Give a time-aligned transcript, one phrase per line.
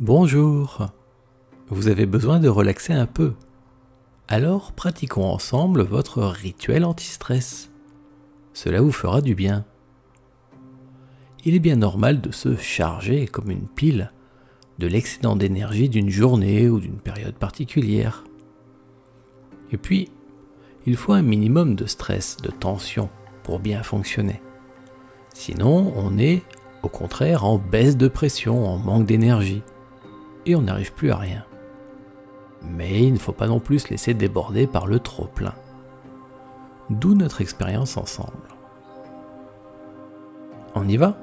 [0.00, 0.88] Bonjour.
[1.68, 3.32] Vous avez besoin de relaxer un peu.
[4.28, 7.70] Alors pratiquons ensemble votre rituel anti-stress.
[8.52, 9.64] Cela vous fera du bien.
[11.46, 14.12] Il est bien normal de se charger comme une pile
[14.78, 18.22] de l'excédent d'énergie d'une journée ou d'une période particulière.
[19.72, 20.10] Et puis,
[20.84, 23.08] il faut un minimum de stress, de tension
[23.44, 24.42] pour bien fonctionner.
[25.32, 26.42] Sinon, on est
[26.82, 29.62] au contraire en baisse de pression, en manque d'énergie
[30.46, 31.44] et on n'arrive plus à rien.
[32.62, 35.54] Mais il ne faut pas non plus se laisser déborder par le trop-plein.
[36.88, 38.48] D'où notre expérience ensemble.
[40.74, 41.16] On y va?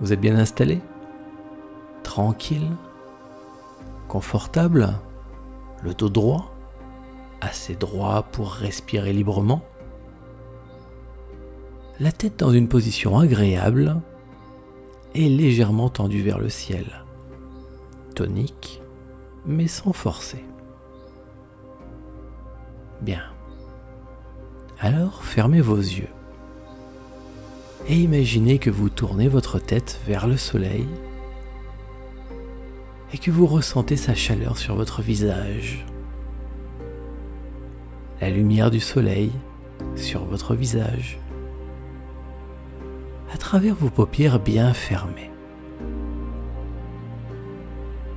[0.00, 0.80] Vous êtes bien installé?
[2.02, 2.70] Tranquille?
[4.08, 4.94] Confortable?
[5.82, 6.54] Le dos droit?
[7.40, 9.62] Assez droit pour respirer librement?
[12.00, 14.00] La tête dans une position agréable
[15.14, 17.03] et légèrement tendue vers le ciel
[18.14, 18.82] tonique,
[19.44, 20.44] mais sans forcer.
[23.02, 23.22] Bien.
[24.80, 26.08] Alors fermez vos yeux
[27.86, 30.86] et imaginez que vous tournez votre tête vers le soleil
[33.12, 35.84] et que vous ressentez sa chaleur sur votre visage.
[38.20, 39.30] La lumière du soleil
[39.96, 41.18] sur votre visage
[43.32, 45.33] à travers vos paupières bien fermées.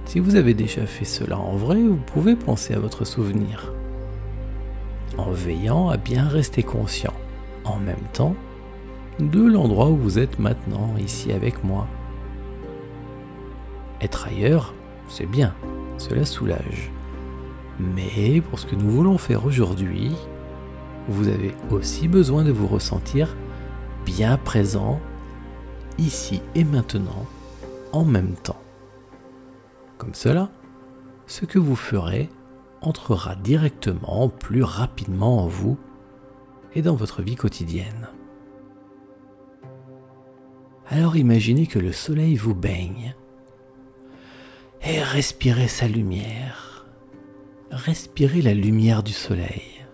[0.08, 3.74] Si vous avez déjà fait cela en vrai, vous pouvez penser à votre souvenir,
[5.18, 7.14] en veillant à bien rester conscient,
[7.66, 8.34] en même temps,
[9.20, 11.88] de l'endroit où vous êtes maintenant, ici avec moi.
[14.00, 14.74] Être ailleurs,
[15.10, 15.54] c'est bien,
[15.98, 16.90] cela soulage.
[17.78, 20.16] Mais pour ce que nous voulons faire aujourd'hui,
[21.10, 23.36] vous avez aussi besoin de vous ressentir
[24.06, 25.02] bien présent,
[25.98, 27.26] ici et maintenant,
[27.92, 28.62] en même temps.
[29.98, 30.50] Comme cela,
[31.26, 32.30] ce que vous ferez
[32.82, 35.78] entrera directement plus rapidement en vous
[36.74, 38.10] et dans votre vie quotidienne.
[40.90, 43.16] Alors imaginez que le soleil vous baigne
[44.84, 46.86] et respirez sa lumière.
[47.72, 49.86] Respirez la lumière du soleil.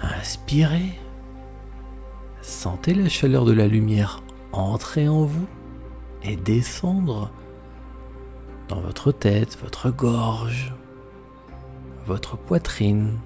[0.00, 0.98] Inspirez.
[2.40, 4.22] Sentez la chaleur de la lumière
[4.52, 5.46] entrer en vous
[6.22, 7.30] et descendre
[8.80, 10.72] votre tête, votre gorge,
[12.06, 13.18] votre poitrine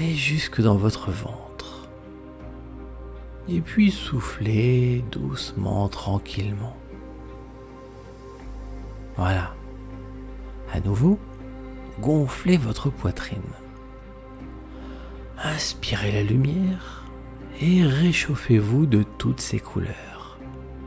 [0.00, 1.88] et jusque dans votre ventre.
[3.48, 6.76] Et puis soufflez doucement, tranquillement.
[9.16, 9.54] Voilà.
[10.72, 11.18] À nouveau,
[12.00, 13.40] gonflez votre poitrine.
[15.42, 17.04] Inspirez la lumière
[17.60, 20.38] et réchauffez-vous de toutes ces couleurs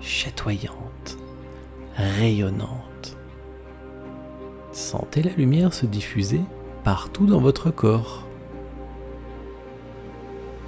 [0.02, 1.18] chatoyantes
[1.98, 3.18] rayonnante.
[4.72, 6.42] Sentez la lumière se diffuser
[6.84, 8.26] partout dans votre corps.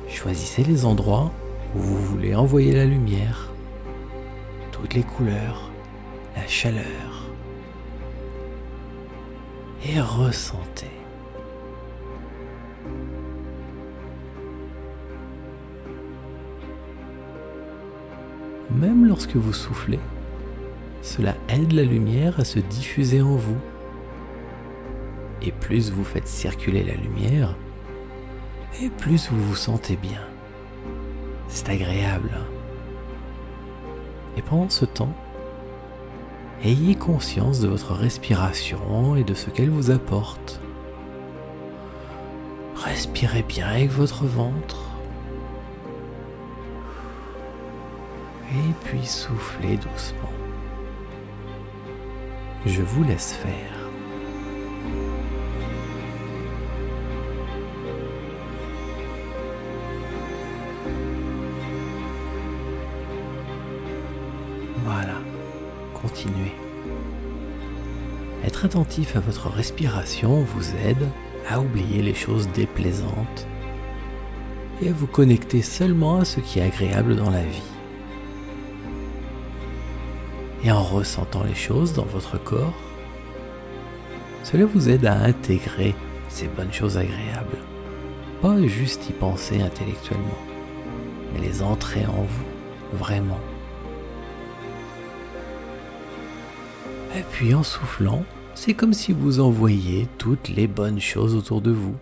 [0.07, 1.31] Choisissez les endroits
[1.75, 3.51] où vous voulez envoyer la lumière,
[4.71, 5.69] toutes les couleurs,
[6.35, 6.83] la chaleur.
[9.85, 10.87] Et ressentez.
[18.71, 19.99] Même lorsque vous soufflez,
[21.01, 23.57] cela aide la lumière à se diffuser en vous.
[25.41, 27.55] Et plus vous faites circuler la lumière,
[28.81, 30.21] et plus vous vous sentez bien.
[31.47, 32.37] C'est agréable.
[34.37, 35.13] Et pendant ce temps,
[36.63, 40.59] ayez conscience de votre respiration et de ce qu'elle vous apporte.
[42.75, 44.77] Respirez bien avec votre ventre.
[48.51, 50.28] Et puis soufflez doucement.
[52.65, 53.89] Je vous laisse faire.
[64.83, 65.15] Voilà,
[65.93, 66.51] continuez.
[68.43, 71.07] Être attentif à votre respiration vous aide
[71.49, 73.47] à oublier les choses déplaisantes
[74.81, 77.68] et à vous connecter seulement à ce qui est agréable dans la vie
[80.63, 82.73] et en ressentant les choses dans votre corps,
[84.43, 85.95] cela vous aide à intégrer
[86.27, 87.57] ces bonnes choses agréables.
[88.41, 90.39] Pas juste y penser intellectuellement,
[91.33, 93.39] mais les entrer en vous, vraiment.
[97.17, 98.23] Et puis en soufflant,
[98.53, 101.95] c'est comme si vous envoyiez toutes les bonnes choses autour de vous.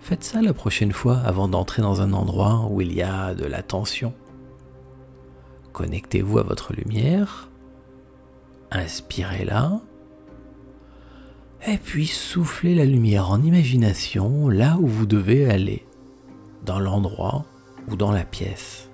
[0.00, 3.46] Faites ça la prochaine fois avant d'entrer dans un endroit où il y a de
[3.46, 4.12] la tension
[5.72, 7.48] connectez-vous à votre lumière,
[8.70, 9.80] inspirez-la,
[11.66, 15.86] et puis soufflez la lumière en imagination là où vous devez aller,
[16.64, 17.44] dans l'endroit
[17.88, 18.90] ou dans la pièce.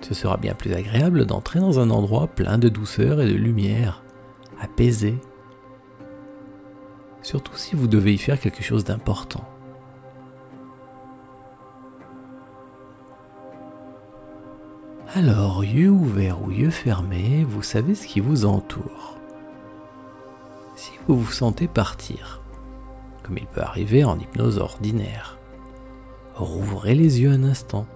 [0.00, 4.02] Ce sera bien plus agréable d'entrer dans un endroit plein de douceur et de lumière,
[4.60, 5.14] apaisé,
[7.22, 9.48] surtout si vous devez y faire quelque chose d'important.
[15.16, 19.16] Alors, yeux ouverts ou yeux fermés, vous savez ce qui vous entoure.
[20.74, 22.42] Si vous vous sentez partir,
[23.22, 25.38] comme il peut arriver en hypnose ordinaire,
[26.34, 27.86] rouvrez les yeux un instant,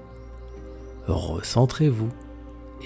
[1.08, 2.10] recentrez-vous,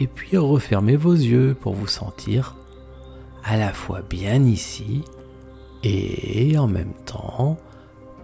[0.01, 2.57] et puis refermez vos yeux pour vous sentir
[3.45, 5.05] à la fois bien ici
[5.83, 7.59] et en même temps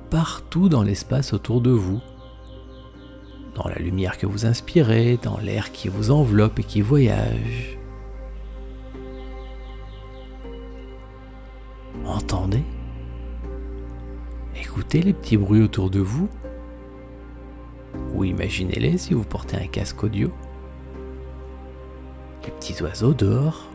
[0.09, 2.01] partout dans l'espace autour de vous
[3.59, 7.77] dans la lumière que vous inspirez, dans l'air qui vous enveloppe et qui voyage.
[12.07, 12.63] Entendez?
[14.57, 16.29] Écoutez les petits bruits autour de vous.
[18.15, 20.31] Ou imaginez-les si vous portez un casque audio.
[22.45, 23.69] Les petits oiseaux dehors,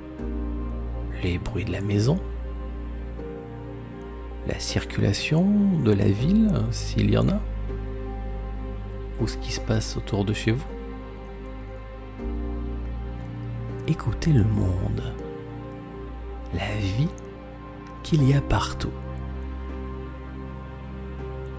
[1.24, 2.18] les bruits de la maison,
[4.48, 5.46] la circulation
[5.84, 7.40] de la ville s'il y en a
[9.28, 10.68] ce qui se passe autour de chez vous.
[13.88, 15.14] Écoutez le monde,
[16.54, 17.10] la vie
[18.02, 18.94] qu'il y a partout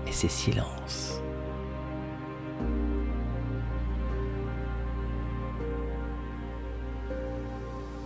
[0.06, 1.20] et ces silences.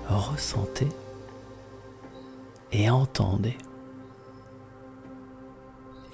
[0.08, 0.88] Ressentez
[2.72, 3.56] et entendez.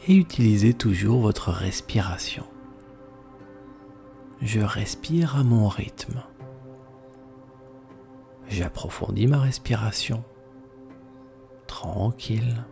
[0.06, 2.44] Et utilisez toujours votre respiration
[4.42, 6.22] je respire à mon rythme.
[8.48, 10.22] J'approfondis ma respiration.
[11.66, 12.64] Tranquille.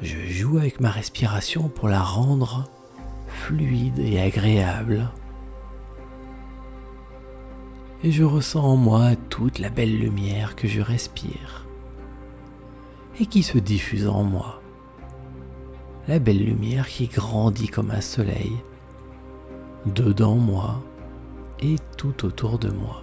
[0.00, 2.70] Je joue avec ma respiration pour la rendre
[3.26, 5.10] fluide et agréable.
[8.04, 11.66] Et je ressens en moi toute la belle lumière que je respire
[13.20, 14.60] et qui se diffuse en moi.
[16.08, 18.52] La belle lumière qui grandit comme un soleil
[19.86, 20.82] dedans moi
[21.60, 23.02] et tout autour de moi.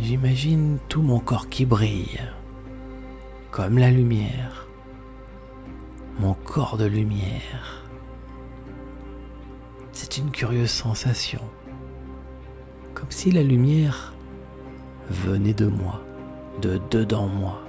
[0.00, 2.20] J'imagine tout mon corps qui brille,
[3.50, 4.66] comme la lumière,
[6.18, 7.84] mon corps de lumière.
[9.92, 11.42] C'est une curieuse sensation,
[12.94, 14.14] comme si la lumière
[15.10, 16.00] venait de moi,
[16.62, 17.60] de dedans moi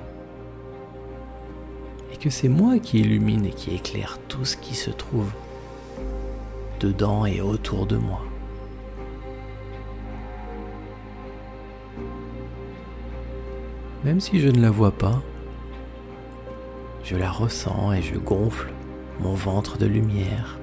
[2.21, 5.31] que c'est moi qui illumine et qui éclaire tout ce qui se trouve
[6.79, 8.21] dedans et autour de moi.
[14.03, 15.19] Même si je ne la vois pas,
[17.03, 18.71] je la ressens et je gonfle
[19.19, 20.59] mon ventre de lumière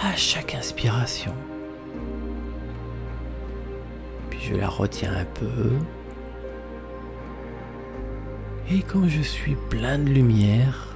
[0.00, 1.34] à chaque inspiration.
[4.30, 5.70] Puis je la retiens un peu
[8.70, 10.94] et quand je suis plein de lumière,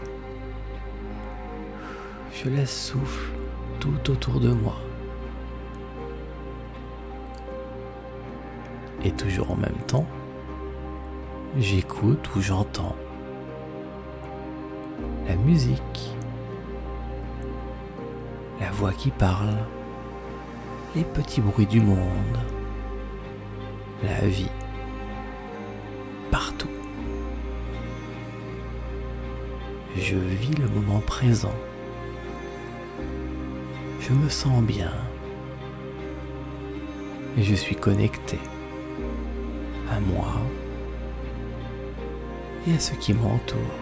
[2.34, 3.32] je la souffle
[3.81, 4.76] tout autour de moi.
[9.05, 10.06] Et toujours en même temps,
[11.58, 12.96] j'écoute ou j'entends
[15.26, 16.14] la musique,
[18.60, 19.56] la voix qui parle,
[20.94, 22.38] les petits bruits du monde,
[24.02, 24.50] la vie.
[29.96, 31.55] Je vis le moment présent.
[34.01, 34.93] Je me sens bien
[37.39, 38.39] et je suis connecté
[39.91, 40.32] à moi
[42.67, 43.81] et à ce qui m'entoure.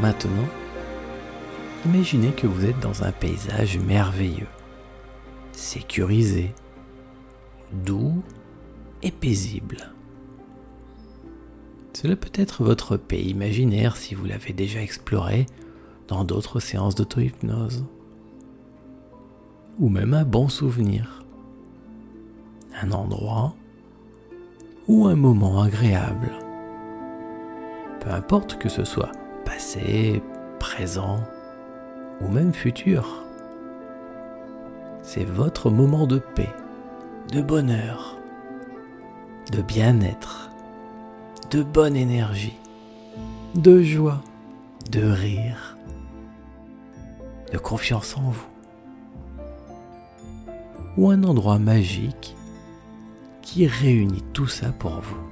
[0.00, 0.48] Maintenant,
[1.84, 4.46] imaginez que vous êtes dans un paysage merveilleux,
[5.52, 6.54] sécurisé,
[7.84, 8.22] doux
[9.02, 9.92] et paisible.
[11.92, 15.44] Cela peut être votre pays imaginaire si vous l'avez déjà exploré
[16.08, 17.84] dans d'autres séances d'auto-hypnose.
[19.78, 21.24] Ou même un bon souvenir.
[22.80, 23.54] Un endroit
[24.88, 26.32] ou un moment agréable.
[28.00, 29.12] Peu importe que ce soit
[29.50, 30.22] passé,
[30.60, 31.24] présent
[32.20, 33.24] ou même futur.
[35.02, 36.54] C'est votre moment de paix,
[37.32, 38.16] de bonheur,
[39.50, 40.50] de bien-être,
[41.50, 42.58] de bonne énergie,
[43.56, 44.20] de joie,
[44.92, 45.76] de rire,
[47.52, 48.46] de confiance en vous.
[50.96, 52.36] Ou un endroit magique
[53.42, 55.29] qui réunit tout ça pour vous.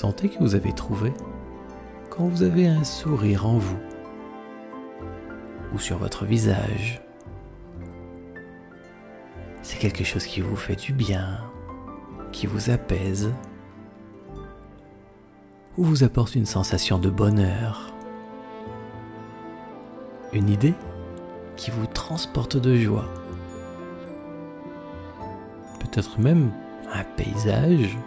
[0.00, 1.12] Sentez que vous avez trouvé
[2.08, 3.78] quand vous avez un sourire en vous
[5.74, 7.02] ou sur votre visage.
[9.60, 11.40] C'est quelque chose qui vous fait du bien,
[12.32, 13.30] qui vous apaise
[15.76, 17.92] ou vous apporte une sensation de bonheur.
[20.32, 20.74] Une idée
[21.56, 23.12] qui vous transporte de joie.
[25.78, 26.52] Peut-être même
[26.90, 27.98] un paysage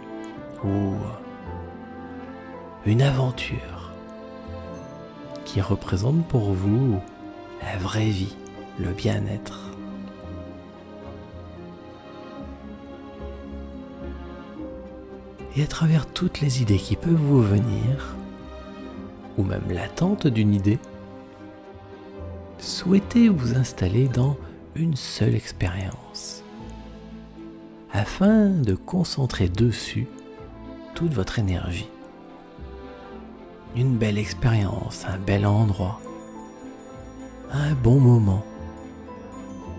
[0.64, 0.94] ou
[2.86, 3.92] une aventure
[5.46, 7.00] qui représente pour vous
[7.62, 8.36] la vraie vie,
[8.78, 9.70] le bien-être.
[15.56, 18.16] Et à travers toutes les idées qui peuvent vous venir,
[19.38, 20.78] ou même l'attente d'une idée,
[22.58, 24.36] souhaitez vous installer dans
[24.74, 26.42] une seule expérience,
[27.92, 30.06] afin de concentrer dessus
[30.94, 31.88] toute votre énergie.
[33.76, 36.00] Une belle expérience, un bel endroit,
[37.50, 38.44] un bon moment,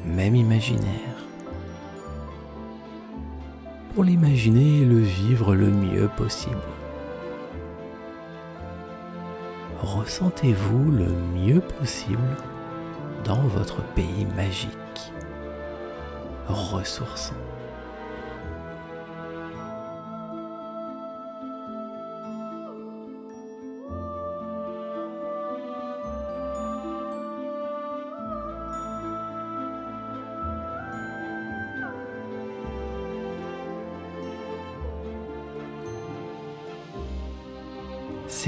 [0.06, 1.16] même imaginaire.
[3.94, 6.58] Pour l'imaginer et le vivre le mieux possible.
[9.82, 12.36] Ressentez-vous le mieux possible
[13.24, 15.14] dans votre pays magique,
[16.50, 17.34] ressourçant.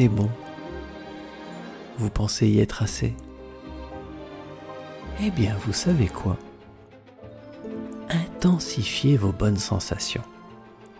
[0.05, 0.29] Bon.
[1.97, 3.15] Vous pensez y être assez
[5.19, 6.37] eh bien, vous savez quoi?
[8.09, 10.21] Intensifiez vos bonnes sensations.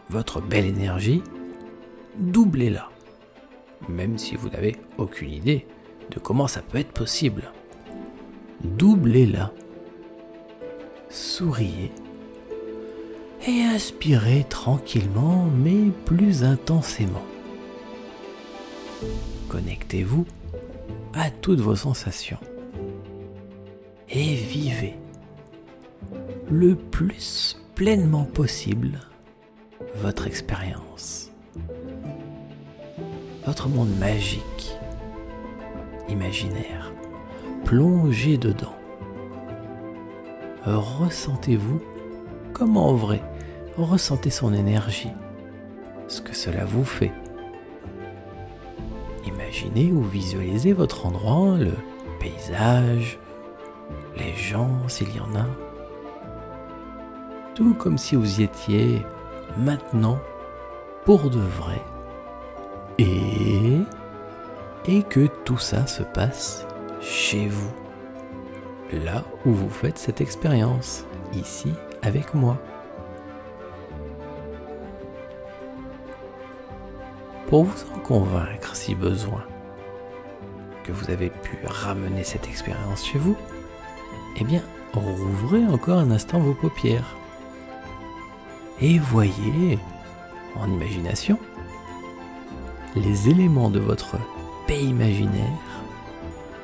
[0.09, 1.21] Votre belle énergie,
[2.17, 2.89] doublez-la.
[3.87, 5.67] Même si vous n'avez aucune idée
[6.09, 7.51] de comment ça peut être possible.
[8.63, 9.51] Doublez-la.
[11.09, 11.91] Souriez.
[13.47, 17.23] Et inspirez tranquillement mais plus intensément.
[19.49, 20.25] Connectez-vous
[21.13, 22.39] à toutes vos sensations
[24.09, 24.95] et vivez
[26.49, 28.99] le plus pleinement possible
[29.95, 31.31] votre expérience,
[33.45, 34.75] votre monde magique,
[36.09, 36.91] imaginaire.
[37.65, 38.75] Plongez dedans.
[40.65, 41.81] Ressentez-vous
[42.53, 43.21] comme en vrai.
[43.77, 45.11] Ressentez son énergie,
[46.07, 47.11] ce que cela vous fait.
[49.47, 51.71] Imaginez ou visualisez votre endroit, le
[52.19, 53.17] paysage,
[54.17, 55.45] les gens s'il y en a.
[57.55, 59.01] Tout comme si vous y étiez
[59.57, 60.19] maintenant
[61.05, 61.81] pour de vrai.
[62.97, 63.77] Et,
[64.85, 66.67] et que tout ça se passe
[66.99, 67.71] chez vous.
[68.91, 72.57] Là où vous faites cette expérience, ici avec moi.
[77.47, 79.41] Pour vous en convaincre si besoin
[80.83, 83.37] que vous avez pu ramener cette expérience chez vous,
[84.35, 84.61] eh bien,
[84.93, 87.15] rouvrez encore un instant vos paupières.
[88.81, 89.79] Et voyez,
[90.57, 91.39] en imagination,
[92.95, 94.17] les éléments de votre
[94.67, 95.47] pays imaginaire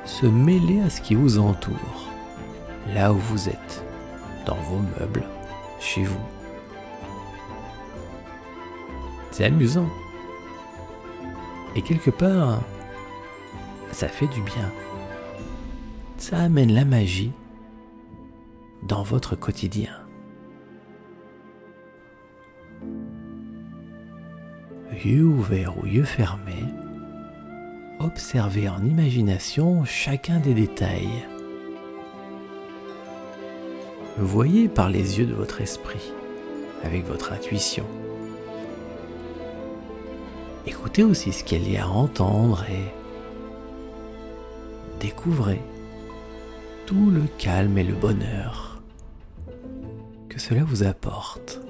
[0.04, 2.10] se mêler à ce qui vous entoure,
[2.94, 3.86] là où vous êtes,
[4.46, 5.24] dans vos meubles,
[5.80, 6.20] chez vous.
[9.32, 9.88] C'est amusant.
[11.76, 12.62] Et quelque part,
[13.92, 14.72] ça fait du bien.
[16.18, 17.32] Ça amène la magie
[18.84, 19.92] dans votre quotidien.
[25.04, 26.64] Yeux ouverts ou yeux fermés,
[28.00, 31.26] observez en imagination chacun des détails.
[34.18, 36.14] Voyez par les yeux de votre esprit,
[36.84, 37.86] avec votre intuition.
[40.66, 42.92] Écoutez aussi ce qu'il y a à entendre et
[45.00, 45.62] découvrez
[46.86, 48.74] tout le calme et le bonheur
[50.44, 51.62] cela vous apporte.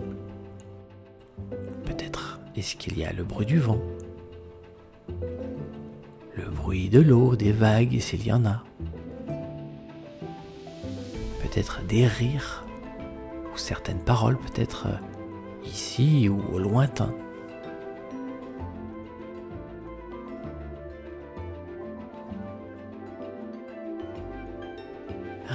[1.85, 3.77] Peut-être est-ce qu'il y a le bruit du vent,
[6.35, 8.63] le bruit de l'eau, des vagues s'il y en a,
[11.43, 12.65] peut-être des rires
[13.53, 14.87] ou certaines paroles, peut-être
[15.63, 17.13] ici ou au lointain.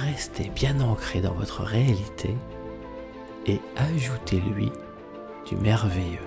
[0.05, 2.33] Restez bien ancré dans votre réalité
[3.45, 4.71] et ajoutez-lui
[5.45, 6.19] du merveilleux.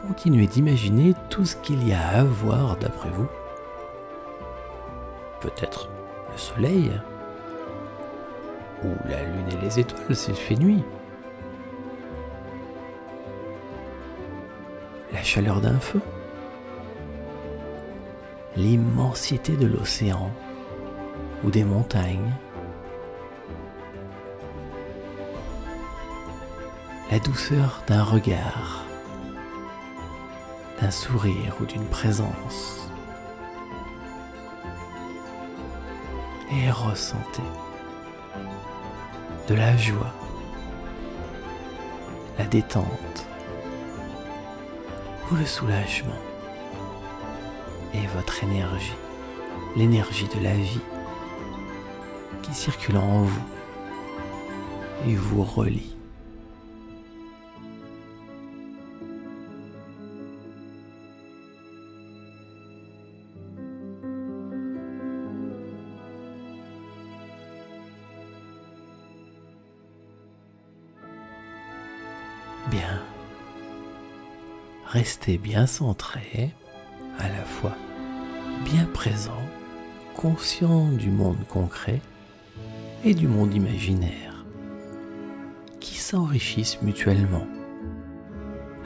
[0.00, 3.26] Continuez d'imaginer tout ce qu'il y a à voir d'après vous.
[5.42, 5.90] Peut-être
[6.32, 6.90] le soleil,
[8.82, 10.84] ou la lune et les étoiles s'il fait nuit.
[15.12, 16.00] La chaleur d'un feu.
[18.56, 20.30] L'immensité de l'océan
[21.44, 22.32] ou des montagnes.
[27.10, 28.84] La douceur d'un regard,
[30.80, 32.90] d'un sourire ou d'une présence.
[36.50, 37.42] Et ressentez
[39.48, 40.12] de la joie,
[42.38, 43.26] la détente
[45.30, 46.20] ou le soulagement
[47.94, 48.94] et votre énergie,
[49.76, 50.80] l'énergie de la vie
[52.46, 53.42] qui circule en vous
[55.08, 55.96] et vous relie.
[72.70, 73.02] Bien.
[74.86, 76.54] Restez bien centré,
[77.18, 77.76] à la fois
[78.64, 79.32] bien présent,
[80.14, 82.00] conscient du monde concret
[83.06, 84.44] et du monde imaginaire,
[85.78, 87.46] qui s'enrichissent mutuellement,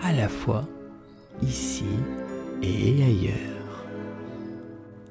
[0.02, 0.66] à la fois
[1.40, 1.87] ici
[2.62, 3.87] et ailleurs,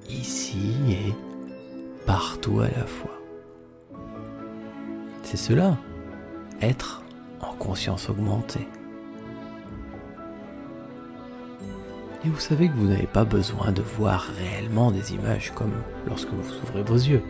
[0.08, 1.14] ici et
[2.06, 3.20] partout à la fois.
[5.24, 5.76] C'est cela,
[6.62, 7.02] être
[7.42, 8.68] en conscience augmentée.
[12.24, 15.74] Et vous savez que vous n'avez pas besoin de voir réellement des images comme
[16.06, 17.24] lorsque vous ouvrez vos yeux.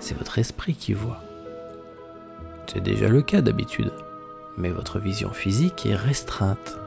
[0.00, 1.20] C'est votre esprit qui voit.
[2.66, 3.92] C'est déjà le cas d'habitude,
[4.56, 6.78] mais votre vision physique est restreinte.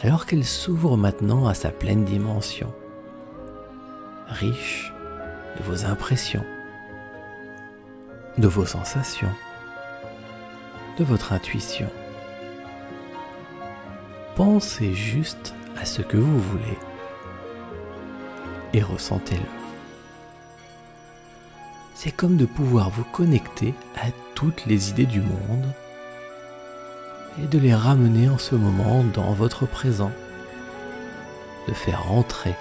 [0.00, 2.72] Alors qu'elle s'ouvre maintenant à sa pleine dimension,
[4.28, 4.92] riche
[5.58, 6.44] de vos impressions,
[8.38, 9.32] de vos sensations,
[10.98, 11.88] de votre intuition.
[14.36, 16.78] Pensez juste à ce que vous voulez
[18.74, 19.63] et ressentez-le.
[21.94, 25.72] C'est comme de pouvoir vous connecter à toutes les idées du monde
[27.42, 30.12] et de les ramener en ce moment dans votre présent,
[31.68, 32.54] de faire entrer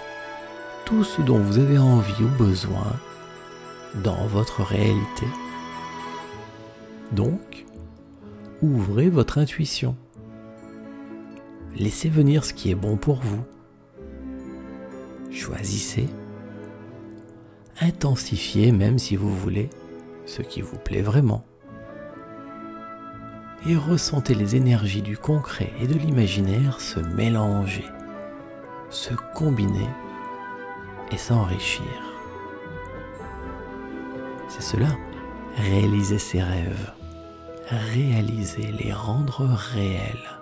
[0.86, 2.94] tout ce dont vous avez envie ou besoin
[4.04, 5.28] dans votre réalité.
[7.12, 7.66] Donc,
[8.62, 9.96] ouvrez votre intuition.
[11.76, 13.44] Laissez venir ce qui est bon pour vous.
[15.32, 16.08] Choisissez.
[17.82, 19.70] Intensifiez même si vous voulez
[20.26, 21.44] ce qui vous plaît vraiment.
[23.68, 27.86] Et ressentez les énergies du concret et de l'imaginaire se mélanger,
[28.90, 29.90] se combiner
[31.12, 31.84] et s'enrichir.
[34.50, 34.90] C'est cela,
[35.58, 36.94] réaliser ses rêves
[37.74, 40.40] réaliser, les rendre réels.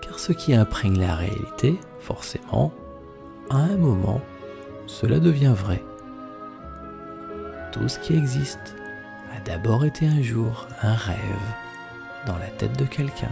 [0.00, 2.72] Car ce qui imprègne la réalité, forcément,
[3.50, 4.20] à un moment,
[4.88, 5.84] cela devient vrai.
[7.70, 8.74] Tout ce qui existe
[9.36, 11.18] a d'abord été un jour un rêve
[12.26, 13.30] dans la tête de quelqu'un.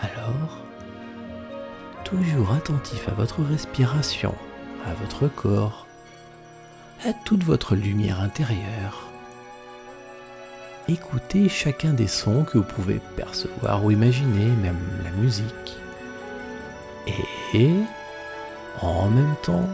[0.00, 0.58] Alors,
[2.04, 4.34] toujours attentif à votre respiration,
[4.84, 5.86] à votre corps,
[7.06, 9.08] à toute votre lumière intérieure.
[10.88, 15.81] Écoutez chacun des sons que vous pouvez percevoir ou imaginer, même la musique.
[17.06, 17.70] Et,
[18.80, 19.68] en même temps,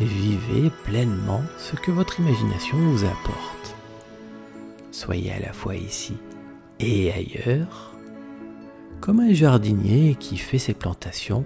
[0.00, 3.76] vivez pleinement ce que votre imagination vous apporte.
[4.90, 6.16] Soyez à la fois ici
[6.78, 7.92] et ailleurs,
[9.00, 11.44] comme un jardinier qui fait ses plantations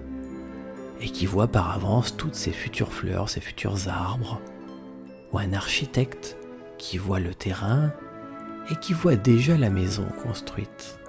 [0.99, 4.41] et qui voit par avance toutes ses futures fleurs, ses futurs arbres,
[5.31, 6.37] ou un architecte
[6.77, 7.91] qui voit le terrain
[8.69, 10.99] et qui voit déjà la maison construite,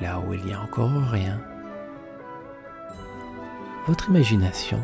[0.00, 1.40] là où il n'y a encore rien.
[3.86, 4.80] Votre imagination,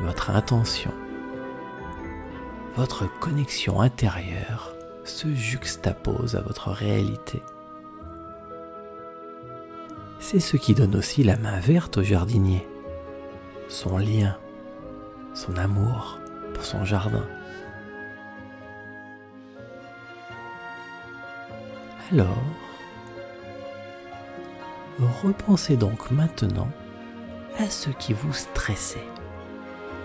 [0.00, 0.92] votre intention
[2.76, 7.40] votre connexion intérieure se juxtapose à votre réalité.
[10.18, 12.66] C'est ce qui donne aussi la main verte au jardinier,
[13.68, 14.36] son lien,
[15.34, 16.18] son amour
[16.52, 17.26] pour son jardin.
[22.12, 22.42] Alors,
[25.22, 26.68] repensez donc maintenant
[27.58, 29.06] à ce qui vous stressait.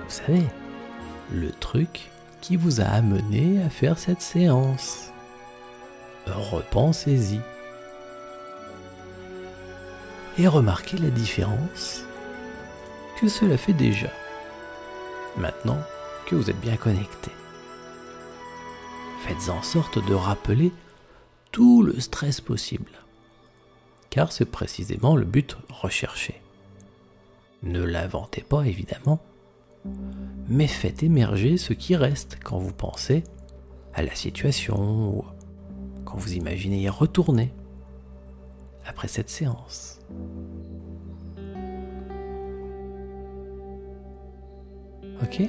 [0.06, 0.46] Vous savez,
[1.32, 2.10] le truc
[2.42, 5.12] qui vous a amené à faire cette séance.
[6.28, 7.40] Repensez-y.
[10.38, 12.06] Et remarquez la différence
[13.20, 14.10] que cela fait déjà,
[15.38, 15.80] maintenant
[16.26, 17.32] que vous êtes bien connecté.
[19.26, 20.72] Faites en sorte de rappeler
[21.52, 22.92] tout le stress possible,
[24.10, 26.42] car c'est précisément le but recherché.
[27.64, 29.20] Ne l'inventez pas évidemment,
[30.48, 33.24] mais faites émerger ce qui reste quand vous pensez
[33.94, 35.26] à la situation ou
[36.06, 37.54] quand vous imaginez y retourner
[38.86, 40.00] après cette séance.
[45.22, 45.42] Ok?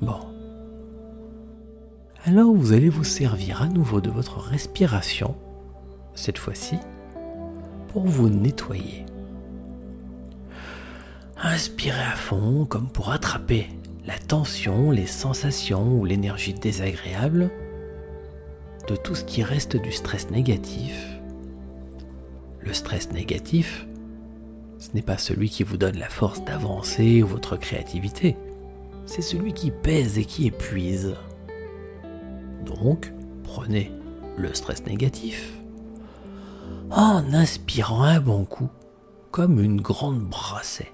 [0.00, 0.18] Bon.
[2.24, 5.36] Alors vous allez vous servir à nouveau de votre respiration,
[6.14, 6.78] cette fois-ci,
[7.88, 9.04] pour vous nettoyer.
[11.36, 13.68] Inspirez à fond comme pour attraper
[14.06, 17.50] la tension, les sensations ou l'énergie désagréable
[18.88, 21.20] de tout ce qui reste du stress négatif.
[22.60, 23.86] Le stress négatif,
[24.78, 28.36] ce n'est pas celui qui vous donne la force d'avancer ou votre créativité,
[29.06, 31.14] c'est celui qui pèse et qui épuise.
[32.64, 33.92] Donc, prenez
[34.36, 35.57] le stress négatif
[36.90, 38.68] en inspirant un bon coup,
[39.30, 40.92] comme une grande brassée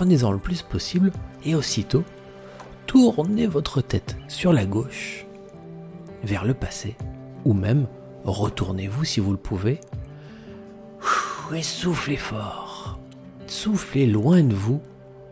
[0.00, 1.12] prenez-en le plus possible
[1.44, 2.04] et aussitôt,
[2.86, 5.26] tournez votre tête sur la gauche,
[6.22, 6.96] vers le passé,
[7.44, 7.86] ou même
[8.24, 9.78] retournez-vous si vous le pouvez,
[11.54, 12.98] et soufflez fort.
[13.46, 14.80] Soufflez loin de vous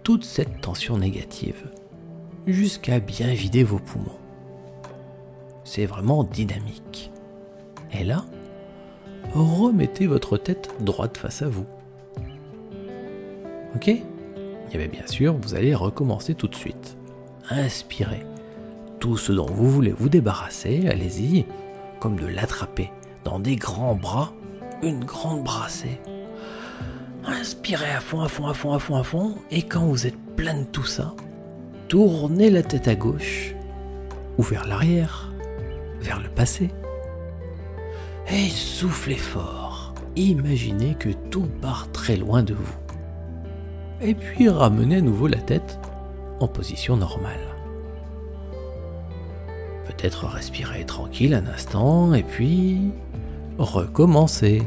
[0.02, 1.70] toute cette tension négative,
[2.46, 4.18] jusqu'à bien vider vos poumons.
[5.64, 7.10] C'est vraiment dynamique.
[7.92, 8.26] Et là,
[9.34, 11.66] remettez votre tête droite face à vous.
[13.74, 13.88] Ok?
[13.88, 14.02] Et
[14.72, 16.96] bien, bien sûr, vous allez recommencer tout de suite.
[17.50, 18.24] Inspirez.
[19.00, 21.46] Tout ce dont vous voulez vous débarrasser, allez-y,
[22.00, 22.90] comme de l'attraper
[23.24, 24.32] dans des grands bras,
[24.82, 26.00] une grande brassée.
[27.24, 30.18] Inspirez à fond, à fond, à fond, à fond, à fond, et quand vous êtes
[30.36, 31.14] plein de tout ça,
[31.88, 33.54] tournez la tête à gauche,
[34.38, 35.32] ou vers l'arrière,
[36.00, 36.70] vers le passé.
[38.30, 39.94] Et soufflez fort.
[40.16, 42.74] Imaginez que tout part très loin de vous
[44.00, 45.78] et puis ramenez à nouveau la tête
[46.40, 47.40] en position normale.
[49.86, 52.92] Peut-être respirer tranquille un instant et puis
[53.58, 54.62] recommencer.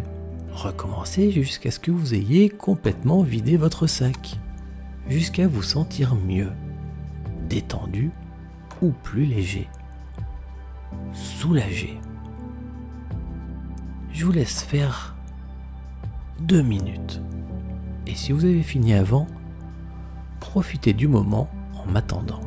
[0.53, 4.37] Recommencer jusqu'à ce que vous ayez complètement vidé votre sac,
[5.07, 6.51] jusqu'à vous sentir mieux,
[7.47, 8.11] détendu
[8.81, 9.69] ou plus léger,
[11.13, 11.97] soulagé.
[14.13, 15.15] Je vous laisse faire
[16.39, 17.21] deux minutes.
[18.07, 19.27] Et si vous avez fini avant,
[20.39, 22.41] profitez du moment en m'attendant.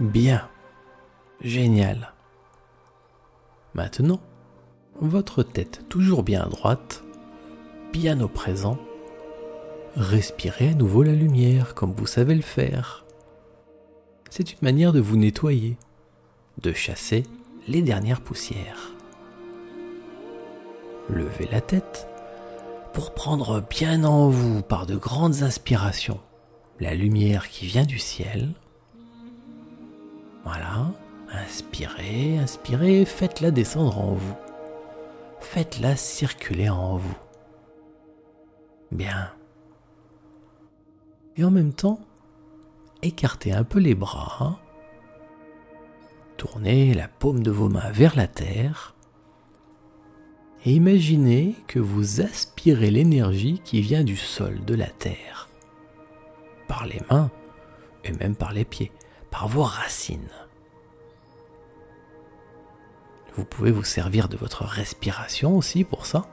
[0.00, 0.48] Bien.
[1.42, 2.14] Génial.
[3.74, 4.20] Maintenant,
[4.98, 7.04] votre tête toujours bien droite,
[7.92, 8.78] bien au présent,
[9.96, 13.04] respirez à nouveau la lumière comme vous savez le faire.
[14.30, 15.76] C'est une manière de vous nettoyer,
[16.62, 17.24] de chasser
[17.68, 18.92] les dernières poussières.
[21.10, 22.06] Levez la tête
[22.94, 26.20] pour prendre bien en vous par de grandes inspirations
[26.80, 28.54] la lumière qui vient du ciel.
[30.44, 30.92] Voilà,
[31.32, 34.36] inspirez, inspirez, faites-la descendre en vous.
[35.40, 37.18] Faites-la circuler en vous.
[38.90, 39.32] Bien.
[41.36, 42.00] Et en même temps,
[43.02, 44.60] écartez un peu les bras.
[46.36, 48.94] Tournez la paume de vos mains vers la terre.
[50.64, 55.48] Et imaginez que vous aspirez l'énergie qui vient du sol, de la terre.
[56.68, 57.30] Par les mains
[58.04, 58.92] et même par les pieds,
[59.30, 60.30] par vos racines.
[63.36, 66.26] Vous pouvez vous servir de votre respiration aussi pour ça.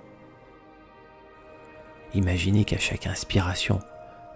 [2.14, 3.80] Imaginez qu'à chaque inspiration,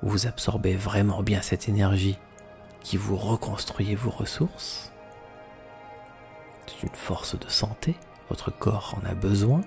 [0.03, 2.17] vous absorbez vraiment bien cette énergie
[2.81, 4.91] qui vous reconstruit vos ressources.
[6.67, 7.95] C'est une force de santé,
[8.29, 9.61] votre corps en a besoin.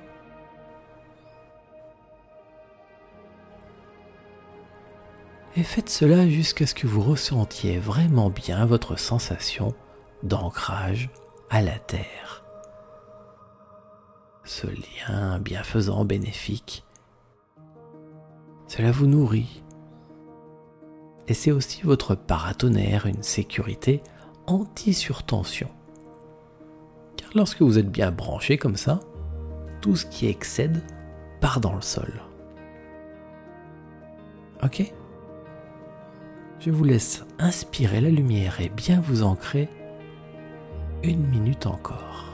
[5.56, 9.72] Et faites cela jusqu'à ce que vous ressentiez vraiment bien votre sensation
[10.24, 11.10] d'ancrage
[11.48, 12.44] à la terre.
[14.42, 16.84] Ce lien bienfaisant, bénéfique,
[18.66, 19.62] cela vous nourrit.
[21.28, 24.02] Et c'est aussi votre paratonnerre, une sécurité
[24.46, 25.70] anti-surtension.
[27.16, 28.98] Car lorsque vous êtes bien branché comme ça,
[29.80, 30.82] tout ce qui excède
[31.40, 32.12] part dans le sol.
[34.62, 34.92] Ok?
[36.64, 39.68] Je vous laisse inspirer la lumière et bien vous ancrer
[41.02, 42.33] une minute encore.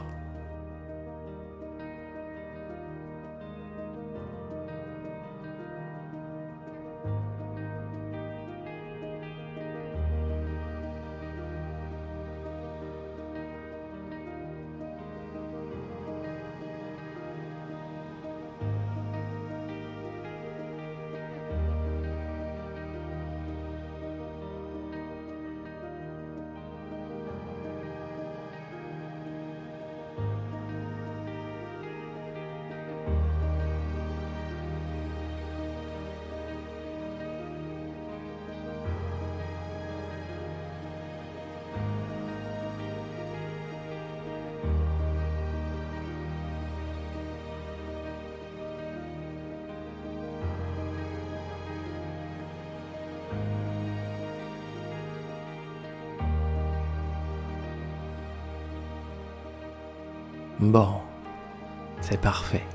[60.60, 61.00] Bon,
[62.02, 62.66] c'est parfait.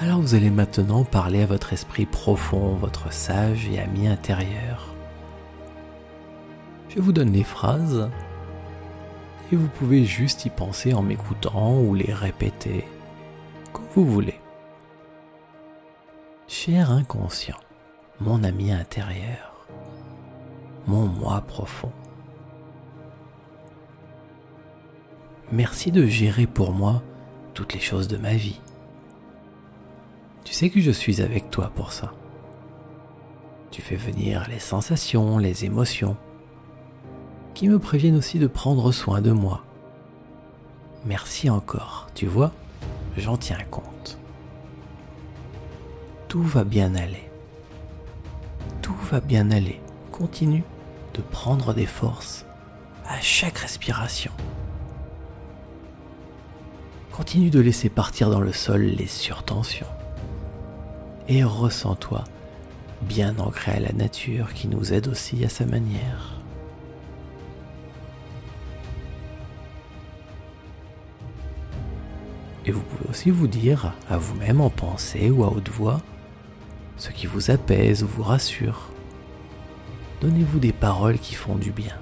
[0.00, 4.94] Alors vous allez maintenant parler à votre esprit profond, votre sage et ami intérieur.
[6.88, 8.08] Je vous donne les phrases
[9.50, 12.84] et vous pouvez juste y penser en m'écoutant ou les répéter
[13.72, 14.38] comme vous voulez.
[16.46, 17.58] Cher inconscient,
[18.20, 19.66] mon ami intérieur,
[20.86, 21.90] mon moi profond.
[25.50, 27.02] Merci de gérer pour moi
[27.54, 28.60] toutes les choses de ma vie.
[30.44, 32.12] Tu sais que je suis avec toi pour ça.
[33.70, 36.18] Tu fais venir les sensations, les émotions,
[37.54, 39.64] qui me préviennent aussi de prendre soin de moi.
[41.06, 42.52] Merci encore, tu vois,
[43.16, 44.18] j'en tiens compte.
[46.28, 47.30] Tout va bien aller.
[48.82, 49.80] Tout va bien aller.
[50.12, 50.64] Continue
[51.14, 52.44] de prendre des forces
[53.06, 54.32] à chaque respiration.
[57.18, 59.88] Continue de laisser partir dans le sol les surtensions.
[61.26, 62.22] Et ressens-toi
[63.02, 66.40] bien ancré à la nature qui nous aide aussi à sa manière.
[72.64, 76.00] Et vous pouvez aussi vous dire à vous-même en pensée ou à haute voix
[76.98, 78.92] ce qui vous apaise ou vous rassure.
[80.20, 81.96] Donnez-vous des paroles qui font du bien.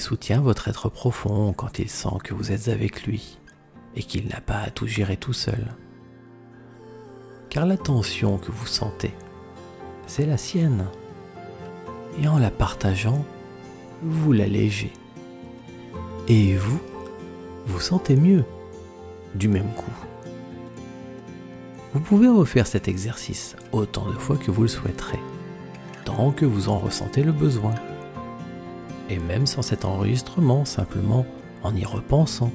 [0.00, 3.38] Soutient votre être profond quand il sent que vous êtes avec lui
[3.94, 5.74] et qu'il n'a pas à tout gérer tout seul.
[7.48, 9.12] Car la tension que vous sentez,
[10.06, 10.86] c'est la sienne.
[12.20, 13.24] Et en la partageant,
[14.02, 14.92] vous l'allégez.
[16.28, 16.80] Et vous,
[17.66, 18.44] vous sentez mieux
[19.34, 19.90] du même coup.
[21.92, 25.18] Vous pouvez refaire cet exercice autant de fois que vous le souhaiterez,
[26.04, 27.74] tant que vous en ressentez le besoin.
[29.10, 31.26] Et même sans cet enregistrement, simplement
[31.64, 32.52] en y repensant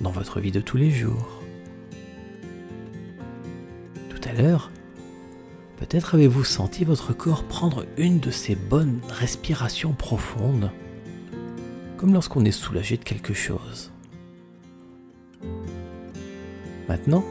[0.00, 1.40] dans votre vie de tous les jours.
[4.10, 4.72] Tout à l'heure,
[5.76, 10.72] peut-être avez-vous senti votre corps prendre une de ces bonnes respirations profondes,
[11.96, 13.92] comme lorsqu'on est soulagé de quelque chose.
[16.88, 17.24] Maintenant,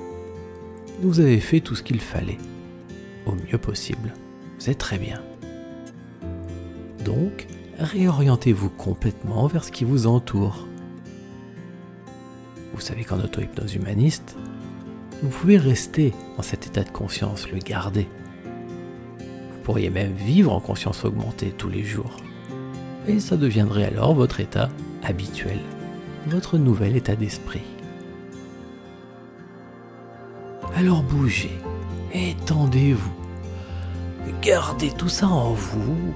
[1.01, 2.37] vous avez fait tout ce qu'il fallait,
[3.25, 4.13] au mieux possible.
[4.65, 5.21] Êtes très bien.
[7.03, 7.47] Donc,
[7.83, 10.67] réorientez-vous complètement vers ce qui vous entoure.
[12.73, 14.37] Vous savez qu'en auto-hypnose humaniste,
[15.21, 18.07] vous pouvez rester dans cet état de conscience, le garder.
[19.19, 22.17] Vous pourriez même vivre en conscience augmentée tous les jours.
[23.07, 24.69] Et ça deviendrait alors votre état
[25.03, 25.59] habituel,
[26.27, 27.63] votre nouvel état d'esprit.
[30.75, 31.59] Alors bougez,
[32.13, 33.11] étendez-vous,
[34.41, 36.13] gardez tout ça en vous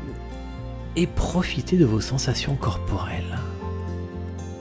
[0.96, 3.38] et profitez de vos sensations corporelles.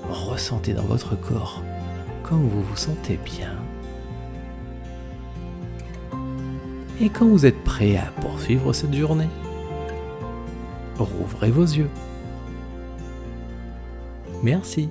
[0.09, 1.63] Ressentez dans votre corps
[2.23, 3.53] comme vous vous sentez bien.
[7.01, 9.29] Et quand vous êtes prêt à poursuivre cette journée,
[10.99, 11.91] rouvrez vos yeux.
[14.43, 14.89] Merci.